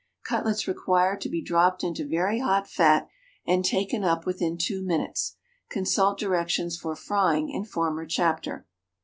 Cutlets 0.25 0.67
require 0.67 1.15
to 1.17 1.29
be 1.29 1.43
dropped 1.43 1.83
into 1.83 2.07
very 2.07 2.39
hot 2.39 2.67
fat, 2.67 3.07
and 3.45 3.63
taken 3.63 4.03
up 4.03 4.25
within 4.25 4.57
two 4.57 4.81
minutes. 4.81 5.35
Consult 5.69 6.17
directions 6.17 6.75
for 6.75 6.95
frying 6.95 7.51
in 7.51 7.65
former 7.65 8.07
chapter. 8.07 8.65